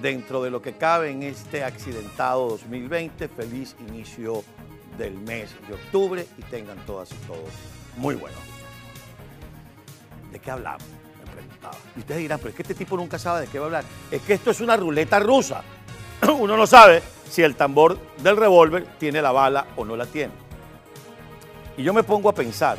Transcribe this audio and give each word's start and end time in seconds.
dentro 0.00 0.42
de 0.42 0.50
lo 0.50 0.62
que 0.62 0.74
cabe 0.74 1.10
en 1.10 1.22
este 1.22 1.64
accidentado 1.64 2.48
2020. 2.50 3.28
Feliz 3.28 3.76
inicio 3.88 4.42
del 4.98 5.14
mes 5.14 5.50
de 5.68 5.74
octubre 5.74 6.26
y 6.38 6.42
tengan 6.42 6.78
todas 6.86 7.10
y 7.12 7.16
todos 7.26 7.50
muy 7.96 8.14
buenos. 8.14 8.40
¿De 10.32 10.38
qué 10.38 10.50
hablamos? 10.50 10.84
Me 11.24 11.32
preguntaba. 11.32 11.76
Y 11.96 12.00
ustedes 12.00 12.20
dirán, 12.20 12.38
pero 12.38 12.50
es 12.50 12.54
que 12.56 12.62
este 12.62 12.74
tipo 12.74 12.96
nunca 12.96 13.18
sabe 13.18 13.42
de 13.42 13.46
qué 13.48 13.58
va 13.58 13.64
a 13.64 13.66
hablar. 13.66 13.84
Es 14.10 14.22
que 14.22 14.34
esto 14.34 14.50
es 14.50 14.60
una 14.60 14.76
ruleta 14.76 15.18
rusa. 15.18 15.62
Uno 16.38 16.56
no 16.56 16.66
sabe 16.66 17.02
si 17.28 17.42
el 17.42 17.56
tambor 17.56 17.98
del 18.22 18.36
revólver 18.36 18.86
tiene 18.98 19.22
la 19.22 19.32
bala 19.32 19.66
o 19.76 19.84
no 19.84 19.96
la 19.96 20.06
tiene. 20.06 20.32
Y 21.76 21.82
yo 21.82 21.94
me 21.94 22.02
pongo 22.02 22.28
a 22.28 22.34
pensar 22.34 22.78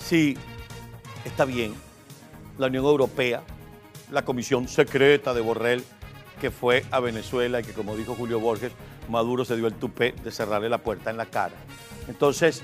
si 0.00 0.36
está 1.24 1.44
bien 1.44 1.74
la 2.56 2.66
Unión 2.66 2.84
Europea, 2.84 3.42
la 4.10 4.24
comisión 4.24 4.66
secreta 4.66 5.34
de 5.34 5.40
Borrell, 5.40 5.84
que 6.38 6.50
fue 6.50 6.84
a 6.90 7.00
Venezuela 7.00 7.60
y 7.60 7.64
que, 7.64 7.72
como 7.72 7.96
dijo 7.96 8.14
Julio 8.14 8.40
Borges, 8.40 8.72
Maduro 9.08 9.44
se 9.44 9.56
dio 9.56 9.66
el 9.66 9.74
tupé 9.74 10.12
de 10.12 10.30
cerrarle 10.30 10.68
la 10.68 10.78
puerta 10.78 11.10
en 11.10 11.16
la 11.16 11.26
cara. 11.26 11.54
Entonces, 12.08 12.62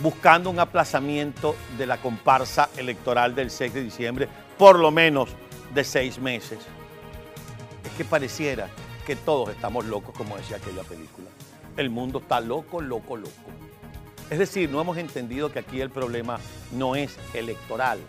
buscando 0.00 0.50
un 0.50 0.58
aplazamiento 0.58 1.56
de 1.78 1.86
la 1.86 1.98
comparsa 1.98 2.68
electoral 2.76 3.34
del 3.34 3.50
6 3.50 3.74
de 3.74 3.82
diciembre, 3.82 4.28
por 4.58 4.78
lo 4.78 4.90
menos 4.90 5.30
de 5.74 5.84
seis 5.84 6.18
meses. 6.18 6.58
Es 7.84 7.92
que 7.92 8.04
pareciera 8.04 8.68
que 9.06 9.16
todos 9.16 9.50
estamos 9.50 9.84
locos, 9.84 10.14
como 10.16 10.36
decía 10.36 10.56
aquella 10.56 10.82
película. 10.82 11.28
El 11.76 11.90
mundo 11.90 12.18
está 12.18 12.40
loco, 12.40 12.80
loco, 12.80 13.16
loco. 13.16 13.30
Es 14.30 14.38
decir, 14.38 14.68
no 14.70 14.80
hemos 14.80 14.96
entendido 14.96 15.52
que 15.52 15.60
aquí 15.60 15.80
el 15.80 15.90
problema 15.90 16.38
no 16.72 16.96
es 16.96 17.16
electoral. 17.34 18.00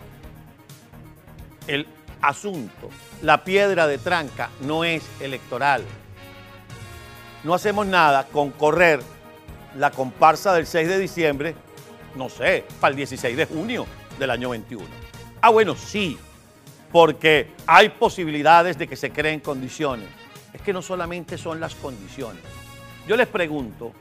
El 1.68 1.86
asunto, 2.22 2.90
la 3.22 3.44
piedra 3.44 3.88
de 3.88 3.98
tranca, 3.98 4.50
no 4.62 4.84
es 4.84 5.04
electoral. 5.20 5.84
No 7.44 7.54
hacemos 7.54 7.86
nada 7.86 8.28
con 8.28 8.52
correr 8.52 9.02
la 9.76 9.92
comparsa 9.92 10.54
del 10.54 10.66
6 10.66 10.88
de 10.88 11.00
diciembre, 11.00 11.56
no 12.16 12.30
sé, 12.30 12.66
para 12.80 12.92
el 12.92 12.98
16 12.98 13.38
de 13.38 13.46
junio 13.46 13.86
del 14.20 14.32
año 14.32 14.50
21. 14.50 14.86
Ah, 15.42 15.50
bueno, 15.50 15.76
sí, 15.76 16.18
porque 16.92 17.52
hay 17.66 17.90
posibilidades 17.90 18.78
de 18.78 18.88
que 18.88 18.96
se 18.96 19.12
creen 19.12 19.40
condiciones. 19.40 20.08
Es 20.54 20.62
que 20.62 20.74
no 20.74 20.82
solamente 20.82 21.38
son 21.38 21.60
las 21.60 21.76
condiciones. 21.76 22.42
Yo 23.08 23.16
les 23.16 23.28
pregunto, 23.28 23.94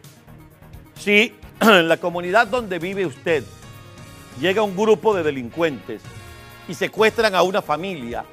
si 0.98 1.34
en 1.60 1.88
la 1.88 1.98
comunidad 1.98 2.46
donde 2.46 2.78
vive 2.78 3.06
usted 3.06 3.44
llega 4.40 4.62
un 4.62 4.76
grupo 4.76 5.14
de 5.14 5.22
delincuentes 5.22 6.02
y 6.68 6.74
secuestran 6.74 7.34
a 7.34 7.42
una 7.42 7.62
familia 7.62 8.24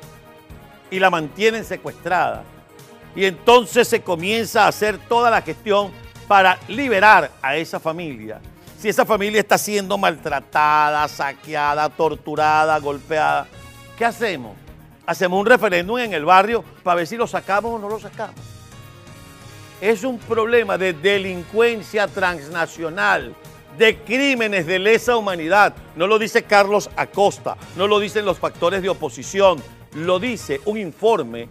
y 0.89 0.99
la 0.99 1.09
mantienen 1.09 1.65
secuestrada, 1.65 2.43
y 3.15 3.25
entonces 3.25 3.87
se 3.87 4.01
comienza 4.01 4.65
a 4.65 4.67
hacer 4.67 4.97
toda 4.97 5.29
la 5.29 5.41
gestión 5.41 5.91
para 6.27 6.57
liberar 6.67 7.31
a 7.41 7.55
esa 7.55 7.79
familia. 7.79 8.39
Si 8.79 8.89
esa 8.89 9.05
familia 9.05 9.39
está 9.39 9.57
siendo 9.57 9.97
maltratada, 9.97 11.07
saqueada, 11.07 11.89
torturada, 11.89 12.77
golpeada, 12.79 13.47
¿qué 13.97 14.05
hacemos? 14.05 14.57
Hacemos 15.05 15.39
un 15.39 15.45
referéndum 15.45 15.99
en 15.99 16.13
el 16.13 16.25
barrio 16.25 16.63
para 16.83 16.95
ver 16.95 17.07
si 17.07 17.15
lo 17.15 17.27
sacamos 17.27 17.73
o 17.73 17.79
no 17.79 17.89
lo 17.89 17.99
sacamos. 17.99 18.35
Es 19.79 20.03
un 20.03 20.17
problema 20.17 20.77
de 20.77 20.93
delincuencia 20.93 22.07
transnacional, 22.07 23.35
de 23.77 23.97
crímenes 23.97 24.65
de 24.65 24.79
lesa 24.79 25.17
humanidad. 25.17 25.75
No 25.95 26.07
lo 26.07 26.19
dice 26.19 26.43
Carlos 26.43 26.89
Acosta, 26.95 27.57
no 27.75 27.87
lo 27.87 27.99
dicen 27.99 28.25
los 28.25 28.39
factores 28.39 28.81
de 28.81 28.89
oposición, 28.89 29.61
lo 29.95 30.19
dice 30.19 30.61
un 30.65 30.77
informe 30.77 31.49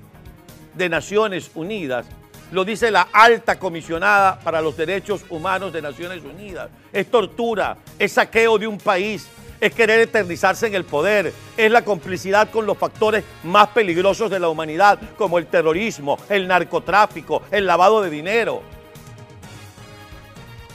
de 0.75 0.89
Naciones 0.89 1.51
Unidas, 1.55 2.06
lo 2.51 2.64
dice 2.64 2.91
la 2.91 3.09
alta 3.12 3.59
comisionada 3.59 4.39
para 4.41 4.61
los 4.61 4.77
derechos 4.77 5.25
humanos 5.31 5.73
de 5.73 5.83
Naciones 5.83 6.23
Unidas. 6.23 6.70
Es 6.92 7.11
tortura, 7.11 7.79
es 7.98 8.13
saqueo 8.13 8.58
de 8.58 8.67
un 8.67 8.79
país, 8.79 9.27
es 9.61 9.73
querer 9.73 10.01
eternizarse 10.01 10.67
en 10.67 10.74
el 10.74 10.85
poder, 10.85 11.33
es 11.57 11.70
la 11.70 11.85
complicidad 11.85 12.51
con 12.51 12.67
los 12.67 12.77
factores 12.77 13.24
más 13.45 13.68
peligrosos 13.68 14.30
de 14.30 14.41
la 14.41 14.48
humanidad, 14.48 14.98
como 15.17 15.39
el 15.39 15.47
terrorismo, 15.47 16.18
el 16.29 16.48
narcotráfico, 16.48 17.42
el 17.51 17.67
lavado 17.67 18.02
de 18.02 18.11
dinero. 18.11 18.72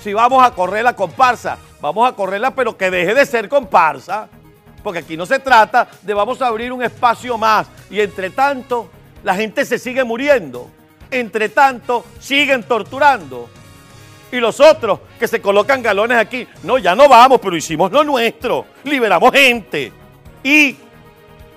Si 0.03 0.13
vamos 0.13 0.43
a 0.43 0.51
correr 0.51 0.83
la 0.83 0.95
comparsa, 0.95 1.57
vamos 1.81 2.07
a 2.07 2.13
correrla, 2.13 2.51
pero 2.51 2.77
que 2.77 2.89
deje 2.89 3.13
de 3.13 3.25
ser 3.25 3.49
comparsa, 3.49 4.29
porque 4.83 4.99
aquí 4.99 5.17
no 5.17 5.25
se 5.25 5.39
trata 5.39 5.87
de 6.01 6.13
vamos 6.13 6.41
a 6.41 6.47
abrir 6.47 6.71
un 6.71 6.83
espacio 6.83 7.37
más 7.37 7.67
y 7.89 7.99
entre 7.99 8.29
tanto 8.29 8.89
la 9.23 9.35
gente 9.35 9.65
se 9.65 9.77
sigue 9.79 10.03
muriendo. 10.03 10.69
Entre 11.09 11.49
tanto, 11.49 12.05
siguen 12.19 12.63
torturando. 12.63 13.49
Y 14.31 14.37
los 14.37 14.59
otros 14.59 14.99
que 15.17 15.27
se 15.27 15.41
colocan 15.41 15.81
galones 15.81 16.17
aquí, 16.17 16.47
no, 16.63 16.77
ya 16.77 16.95
no 16.95 17.07
vamos, 17.07 17.39
pero 17.41 17.55
hicimos 17.55 17.91
lo 17.91 18.03
nuestro. 18.03 18.65
Liberamos 18.83 19.31
gente. 19.31 19.91
Y 20.43 20.77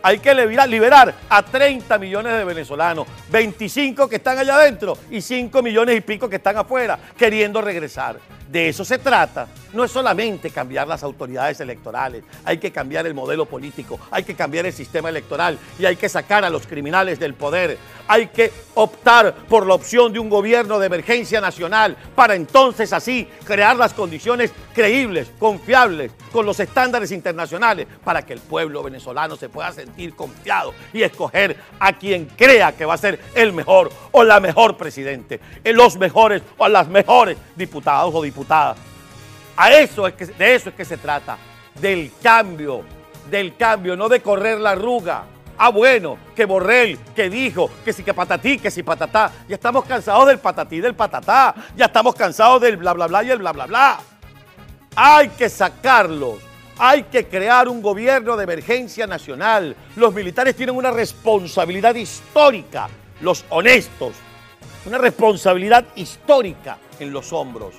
hay 0.03 0.19
que 0.19 0.34
liberar 0.34 1.15
a 1.28 1.43
30 1.43 1.99
millones 1.99 2.33
de 2.33 2.44
venezolanos, 2.44 3.06
25 3.31 4.09
que 4.09 4.16
están 4.16 4.38
allá 4.38 4.55
adentro 4.56 4.97
y 5.11 5.21
5 5.21 5.62
millones 5.62 5.97
y 5.97 6.00
pico 6.00 6.28
que 6.28 6.37
están 6.37 6.56
afuera 6.56 6.99
queriendo 7.16 7.61
regresar. 7.61 8.19
De 8.50 8.69
eso 8.69 8.84
se 8.84 8.99
trata. 8.99 9.47
No 9.72 9.84
es 9.84 9.93
solamente 9.93 10.50
cambiar 10.50 10.89
las 10.89 11.05
autoridades 11.05 11.60
electorales, 11.60 12.25
hay 12.44 12.59
que 12.59 12.72
cambiar 12.72 13.06
el 13.06 13.15
modelo 13.15 13.47
político, 13.47 14.00
hay 14.10 14.25
que 14.25 14.34
cambiar 14.34 14.66
el 14.66 14.72
sistema 14.72 15.09
electoral 15.09 15.56
y 15.78 15.84
hay 15.84 15.94
que 15.94 16.09
sacar 16.09 16.44
a 16.44 16.50
los 16.50 16.66
criminales 16.66 17.21
del 17.21 17.34
poder. 17.34 17.78
Hay 18.09 18.27
que 18.27 18.50
optar 18.75 19.33
por 19.49 19.65
la 19.65 19.75
opción 19.75 20.12
de 20.12 20.19
un 20.19 20.28
gobierno 20.28 20.81
de 20.81 20.87
emergencia 20.87 21.41
nacional 21.41 21.97
para 22.16 22.34
entonces 22.34 22.93
así 22.93 23.28
crear 23.44 23.77
las 23.77 23.94
condiciones 23.94 24.50
creíbles, 24.75 25.31
confiables, 25.39 26.10
con 26.33 26.44
los 26.44 26.59
estándares 26.59 27.12
internacionales 27.12 27.87
para 28.03 28.22
que 28.22 28.33
el 28.33 28.41
pueblo 28.41 28.83
venezolano 28.83 29.37
se 29.37 29.49
pueda 29.49 29.71
sentir 29.71 29.90
confiado 30.15 30.75
y 30.93 31.03
escoger 31.03 31.56
a 31.78 31.93
quien 31.93 32.27
crea 32.27 32.73
que 32.73 32.84
va 32.84 32.95
a 32.95 32.99
ser 32.99 33.21
el 33.34 33.53
mejor 33.53 33.91
o 34.12 34.25
la 34.25 34.41
mejor 34.41 34.77
presidente, 34.77 35.41
los 35.65 35.97
mejores 35.97 36.43
o 36.59 36.69
las 36.69 36.89
mejores 36.89 37.37
diputados 37.56 38.15
o 38.15 38.23
diputadas. 38.23 38.77
A 39.56 39.73
eso 39.73 40.06
es 40.06 40.15
que, 40.15 40.27
de 40.27 40.55
eso 40.55 40.71
es 40.71 40.75
que 40.75 40.84
se 40.84 40.97
trata, 40.97 41.37
del 41.81 42.12
cambio, 42.23 42.83
del 43.31 43.56
cambio, 43.56 43.97
no 43.97 44.09
de 44.09 44.21
correr 44.21 44.59
la 44.59 44.71
arruga. 44.71 45.25
Ah, 45.62 45.69
bueno, 45.69 46.17
que 46.34 46.47
Borrell, 46.47 46.99
que 47.15 47.28
dijo, 47.28 47.71
que 47.84 47.93
si 47.93 48.03
que 48.03 48.15
patatí, 48.15 48.59
que 48.59 48.71
si 48.71 48.83
patatá. 48.83 49.31
Ya 49.47 49.57
estamos 49.57 49.84
cansados 49.84 50.27
del 50.27 50.39
patatí, 50.39 50.81
del 50.81 50.95
patatá. 50.95 51.55
Ya 51.77 51.84
estamos 51.84 52.15
cansados 52.15 52.62
del 52.62 52.78
bla, 52.78 52.95
bla, 52.95 53.07
bla 53.07 53.22
y 53.22 53.31
el 53.31 53.39
bla, 53.39 53.53
bla, 53.53 53.67
bla. 53.67 54.01
Hay 54.97 55.28
que 55.28 55.51
sacarlos. 55.51 56.50
Hay 56.82 57.02
que 57.02 57.28
crear 57.28 57.68
un 57.68 57.82
gobierno 57.82 58.38
de 58.38 58.44
emergencia 58.44 59.06
nacional. 59.06 59.76
Los 59.96 60.14
militares 60.14 60.56
tienen 60.56 60.74
una 60.74 60.91
responsabilidad 60.91 61.94
histórica, 61.94 62.88
los 63.20 63.44
honestos, 63.50 64.14
una 64.86 64.96
responsabilidad 64.96 65.84
histórica 65.94 66.78
en 66.98 67.12
los 67.12 67.34
hombros. 67.34 67.74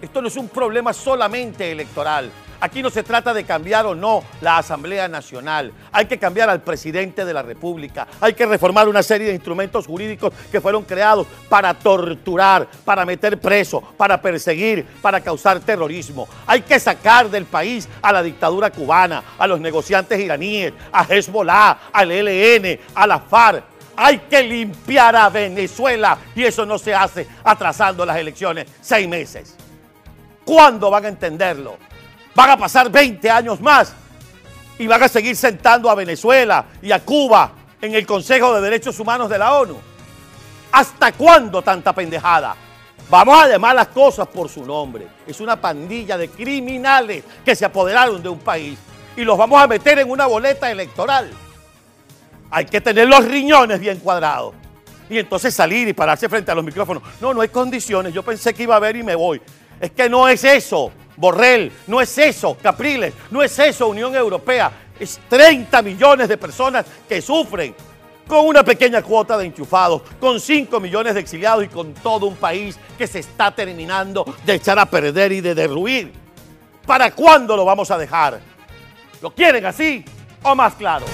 Esto 0.00 0.20
no 0.20 0.26
es 0.26 0.36
un 0.36 0.48
problema 0.48 0.92
solamente 0.92 1.70
electoral. 1.70 2.32
Aquí 2.62 2.80
no 2.80 2.90
se 2.90 3.02
trata 3.02 3.34
de 3.34 3.42
cambiar 3.42 3.86
o 3.86 3.94
no 3.96 4.22
la 4.40 4.58
Asamblea 4.58 5.08
Nacional. 5.08 5.72
Hay 5.90 6.06
que 6.06 6.16
cambiar 6.16 6.48
al 6.48 6.62
presidente 6.62 7.24
de 7.24 7.34
la 7.34 7.42
República. 7.42 8.06
Hay 8.20 8.34
que 8.34 8.46
reformar 8.46 8.88
una 8.88 9.02
serie 9.02 9.26
de 9.26 9.34
instrumentos 9.34 9.84
jurídicos 9.84 10.32
que 10.48 10.60
fueron 10.60 10.84
creados 10.84 11.26
para 11.48 11.74
torturar, 11.74 12.68
para 12.84 13.04
meter 13.04 13.40
preso, 13.40 13.80
para 13.96 14.22
perseguir, 14.22 14.86
para 15.02 15.20
causar 15.20 15.58
terrorismo. 15.58 16.28
Hay 16.46 16.62
que 16.62 16.78
sacar 16.78 17.28
del 17.28 17.46
país 17.46 17.88
a 18.00 18.12
la 18.12 18.22
dictadura 18.22 18.70
cubana, 18.70 19.24
a 19.36 19.46
los 19.48 19.58
negociantes 19.58 20.20
iraníes, 20.20 20.72
a 20.92 21.02
Hezbollah, 21.02 21.90
al 21.92 22.12
ELN, 22.12 22.78
a 22.94 23.08
la 23.08 23.18
FARC. 23.18 23.64
Hay 23.96 24.18
que 24.18 24.40
limpiar 24.40 25.16
a 25.16 25.28
Venezuela 25.30 26.16
y 26.32 26.44
eso 26.44 26.64
no 26.64 26.78
se 26.78 26.94
hace 26.94 27.26
atrasando 27.42 28.06
las 28.06 28.18
elecciones 28.18 28.68
seis 28.80 29.08
meses. 29.08 29.56
¿Cuándo 30.44 30.90
van 30.90 31.06
a 31.06 31.08
entenderlo? 31.08 31.76
Van 32.34 32.50
a 32.50 32.56
pasar 32.56 32.90
20 32.90 33.30
años 33.30 33.60
más 33.60 33.94
y 34.78 34.86
van 34.86 35.02
a 35.02 35.08
seguir 35.08 35.36
sentando 35.36 35.90
a 35.90 35.94
Venezuela 35.94 36.64
y 36.80 36.90
a 36.92 37.00
Cuba 37.00 37.52
en 37.80 37.94
el 37.94 38.06
Consejo 38.06 38.54
de 38.54 38.60
Derechos 38.60 38.98
Humanos 38.98 39.28
de 39.28 39.38
la 39.38 39.54
ONU. 39.54 39.78
¿Hasta 40.72 41.12
cuándo 41.12 41.60
tanta 41.60 41.92
pendejada? 41.92 42.56
Vamos 43.10 43.42
a 43.42 43.48
llamar 43.48 43.74
las 43.74 43.88
cosas 43.88 44.26
por 44.28 44.48
su 44.48 44.64
nombre. 44.64 45.06
Es 45.26 45.40
una 45.40 45.60
pandilla 45.60 46.16
de 46.16 46.28
criminales 46.28 47.22
que 47.44 47.54
se 47.54 47.64
apoderaron 47.64 48.22
de 48.22 48.28
un 48.30 48.38
país 48.38 48.78
y 49.16 49.22
los 49.22 49.36
vamos 49.36 49.60
a 49.60 49.66
meter 49.66 49.98
en 49.98 50.10
una 50.10 50.26
boleta 50.26 50.70
electoral. 50.70 51.30
Hay 52.50 52.64
que 52.64 52.80
tener 52.80 53.08
los 53.08 53.24
riñones 53.24 53.80
bien 53.80 53.98
cuadrados. 53.98 54.54
Y 55.10 55.18
entonces 55.18 55.52
salir 55.54 55.88
y 55.88 55.92
pararse 55.92 56.28
frente 56.28 56.50
a 56.50 56.54
los 56.54 56.64
micrófonos. 56.64 57.02
No, 57.20 57.34
no 57.34 57.42
hay 57.42 57.48
condiciones. 57.48 58.14
Yo 58.14 58.22
pensé 58.22 58.54
que 58.54 58.62
iba 58.62 58.76
a 58.76 58.78
ver 58.78 58.96
y 58.96 59.02
me 59.02 59.14
voy. 59.14 59.42
Es 59.78 59.90
que 59.90 60.08
no 60.08 60.28
es 60.28 60.42
eso, 60.44 60.90
Borrell, 61.16 61.72
no 61.86 62.00
es 62.00 62.16
eso, 62.18 62.56
Capriles, 62.60 63.14
no 63.30 63.42
es 63.42 63.58
eso, 63.58 63.88
Unión 63.88 64.14
Europea. 64.14 64.72
Es 64.98 65.20
30 65.28 65.82
millones 65.82 66.28
de 66.28 66.36
personas 66.36 66.86
que 67.08 67.20
sufren 67.20 67.74
con 68.26 68.46
una 68.46 68.62
pequeña 68.62 69.02
cuota 69.02 69.36
de 69.36 69.46
enchufados, 69.46 70.02
con 70.20 70.40
5 70.40 70.80
millones 70.80 71.14
de 71.14 71.20
exiliados 71.20 71.64
y 71.64 71.68
con 71.68 71.92
todo 71.94 72.26
un 72.26 72.36
país 72.36 72.78
que 72.96 73.06
se 73.06 73.18
está 73.18 73.50
terminando 73.50 74.24
de 74.44 74.54
echar 74.54 74.78
a 74.78 74.86
perder 74.86 75.32
y 75.32 75.40
de 75.40 75.54
derruir. 75.54 76.12
¿Para 76.86 77.10
cuándo 77.10 77.56
lo 77.56 77.64
vamos 77.64 77.90
a 77.90 77.98
dejar? 77.98 78.40
¿Lo 79.20 79.30
quieren 79.32 79.66
así 79.66 80.04
o 80.42 80.54
más 80.54 80.74
claro? 80.74 81.06